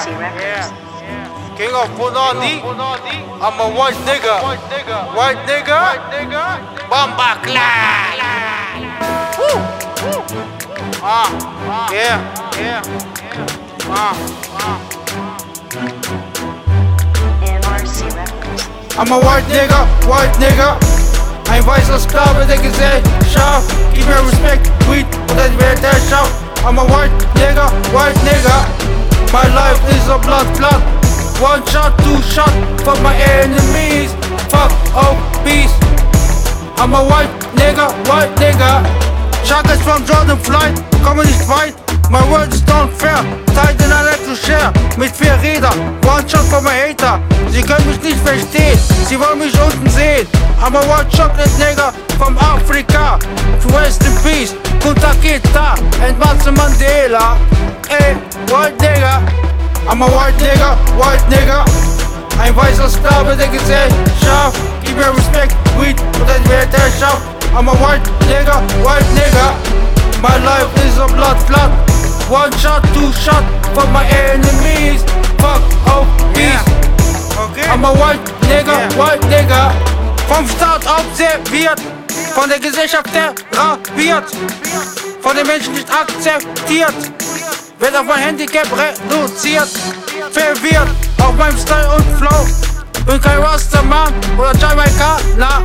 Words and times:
Mercy 0.00 0.16
Records. 0.16 0.72
King 1.58 1.74
of 1.76 1.90
Punani. 1.92 2.64
I'm 3.44 3.60
a 3.60 3.68
white 3.76 4.00
nigga. 4.08 4.40
White 5.14 5.44
nigga. 5.46 5.80
Bomba 6.88 7.36
Clan. 7.42 8.16
Ah, 11.02 11.92
yeah, 11.92 12.16
yeah. 12.56 12.82
Ah, 13.90 14.16
MRC 17.42 18.08
Records. 18.16 18.68
I'm 18.96 19.12
a 19.12 19.18
white 19.20 19.44
nigga, 19.52 19.84
white 20.08 20.32
nigga. 20.40 20.78
Ein 21.50 21.66
weißer 21.66 21.98
Sklave 21.98 22.46
der 22.46 22.56
Gesellschaft. 22.58 23.70
Gib 23.92 24.06
mir 24.06 24.24
Respekt, 24.26 24.70
Weed 24.88 25.04
und 25.28 25.36
das 25.36 25.50
wird 25.58 25.82
der 25.82 26.00
Schaft. 26.08 26.32
I'm 26.64 26.78
a 26.78 26.84
white 26.84 27.12
nigga, 27.34 27.70
white 27.92 28.18
nigga. 28.24 28.64
My 29.32 29.46
life 29.54 29.80
is 29.94 30.08
a 30.08 30.18
blood 30.18 30.46
clot. 30.56 30.82
One 31.40 31.64
shot, 31.66 31.96
two 32.02 32.20
shot 32.22 32.50
for 32.82 33.00
my 33.00 33.14
enemies. 33.38 34.12
Fuck 34.50 34.72
beast. 35.44 35.76
I'm 36.76 36.94
a 36.94 37.04
white 37.04 37.30
nigga, 37.54 37.86
white 38.08 38.34
nigga. 38.42 38.82
Chakras 39.44 39.80
from 39.82 40.04
Jordan 40.04 40.38
Flight, 40.38 40.74
komme 41.04 41.24
nicht 41.24 41.48
weit. 41.48 41.74
My 42.10 42.28
world 42.28 42.52
is 42.52 42.66
not 42.66 42.90
fair, 42.90 43.22
Zeit 43.54 43.80
in 43.80 43.92
Elektro-Share 43.92 44.72
Mit 44.98 45.14
vier 45.14 45.38
Rädern, 45.40 45.78
One 46.02 46.28
Shot 46.28 46.44
for 46.50 46.60
my 46.60 46.72
Hater 46.72 47.20
Sie 47.50 47.62
können 47.62 47.86
mich 47.86 48.02
nicht 48.02 48.18
verstehen, 48.18 48.76
sie 49.08 49.18
wollen 49.20 49.38
mich 49.38 49.54
unten 49.60 49.88
sehen 49.88 50.26
I'm 50.60 50.74
a 50.74 50.80
white 50.88 51.08
chocolate 51.16 51.48
nigga 51.60 51.92
from 52.18 52.36
Afrika 52.38 53.16
Rest 53.72 54.02
in 54.02 54.12
peace, 54.24 54.56
Kunta 54.80 55.14
Kita 55.22 55.78
and 56.02 56.18
Nelson 56.18 56.56
Mandela 56.56 57.36
Ey, 57.90 58.14
white 58.48 58.78
nigga. 58.78 59.18
I'm 59.88 60.00
a 60.02 60.06
white 60.06 60.38
nigga, 60.38 60.76
white 60.96 61.26
nigga. 61.28 61.64
Ein 62.40 62.56
weißer 62.56 62.88
Sklave 62.88 63.36
der 63.36 63.48
Gesellschaft 63.48 64.58
Gib 64.82 64.96
mir 64.96 65.14
Respekt, 65.14 65.54
Weed 65.78 66.00
und 66.00 66.26
das 66.26 66.38
wird 66.48 66.72
der 66.72 66.90
Schaft 66.98 67.20
I'm 67.52 67.68
a 67.68 67.72
white 67.82 68.08
nigga, 68.28 68.62
white 68.82 69.04
nigga. 69.14 69.52
My 70.22 70.38
life 70.44 70.70
is 70.86 70.96
a 70.98 71.06
blood 71.06 71.36
clot 71.46 71.70
One 72.30 72.52
shot, 72.58 72.82
two 72.94 73.12
shot 73.12 73.44
for 73.74 73.86
my 73.88 74.04
enemies. 74.06 75.02
Fuck 75.38 75.60
oh 75.86 76.06
peace. 76.32 76.64
I'm 77.68 77.84
a 77.84 77.92
white 77.92 78.24
nigga, 78.48 78.88
white 78.96 79.20
nigga. 79.28 79.72
Vom 80.28 80.48
Staat 80.48 80.82
observiert 80.86 81.80
Von 82.34 82.48
der 82.48 82.60
Gesellschaft 82.60 83.10
therapiert 83.12 84.24
Von 85.20 85.36
den 85.36 85.46
Menschen 85.46 85.74
nicht 85.74 85.88
akzeptiert 85.90 86.94
Wird 87.80 87.96
auf 87.96 88.04
mein 88.06 88.18
Handicap 88.18 88.66
reduziert 88.76 89.68
Verwirrt 90.30 90.88
auf 91.18 91.34
meinem 91.34 91.56
Style 91.56 91.88
und 91.96 92.18
Flow 92.18 92.46
Bin 93.06 93.20
kein 93.20 93.38
Rastermann 93.38 94.12
oder 94.38 94.54
Jamaikaner 94.58 95.64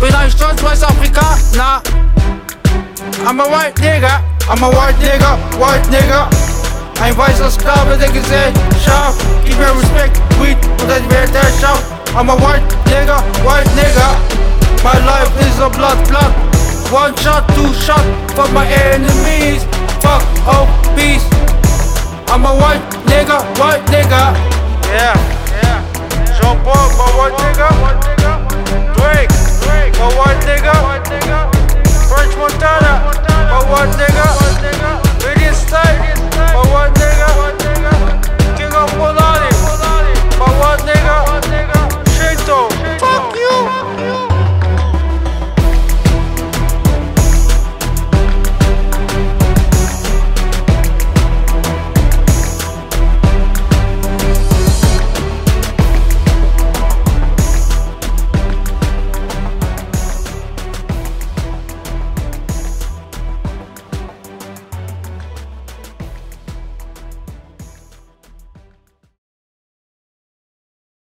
Bin 0.00 0.14
ein 0.14 0.30
stolz 0.30 0.62
weißer 0.62 0.88
Afrikaner 0.88 1.82
I'm 3.26 3.38
a 3.38 3.48
white 3.48 3.74
nigga, 3.76 4.22
I'm 4.48 4.62
a 4.62 4.70
white 4.70 4.96
nigga, 4.96 5.36
white 5.58 5.86
nigga. 5.90 6.28
Ein 7.02 7.16
weißer 7.16 7.50
Sklave 7.50 7.96
der 7.96 8.10
Gesellschaft. 8.10 9.20
Gib 9.44 9.58
mir 9.58 9.76
Respekt, 9.76 10.18
Weed 10.40 10.56
und 10.80 10.88
das 10.88 11.02
wird 11.02 11.34
der 11.34 11.50
Schaft. 11.60 11.84
I'm 12.14 12.30
a 12.30 12.36
white 12.36 12.62
nigga, 12.86 13.22
white 13.44 13.68
nigga. 13.76 14.16
My 14.82 14.98
life 15.04 15.30
is 15.40 15.60
a 15.60 15.68
blood 15.68 15.98
clot. 16.08 16.32
One 16.90 17.16
shot, 17.18 17.46
two 17.54 17.72
shot 17.74 18.04
for 18.34 18.48
my 18.52 18.66
enemies. 18.66 19.64
Fuck 20.00 20.22
oh 20.46 20.66
peace. 20.96 21.39
I'm 22.30 22.46
a 22.46 22.54
white 22.54 22.80
nigga, 23.10 23.42
white 23.58 23.84
nigga. 23.86 24.22
Yeah, 24.86 25.18
yeah. 25.62 25.82
Sean 26.38 26.56
Paul, 26.62 26.88
my 26.96 27.10
white 27.18 27.34
nigga. 27.42 27.68
Drake, 28.94 29.30